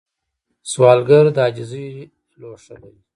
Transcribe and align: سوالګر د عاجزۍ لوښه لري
سوالګر 0.71 1.25
د 1.35 1.37
عاجزۍ 1.45 1.87
لوښه 2.39 2.75
لري 2.81 3.01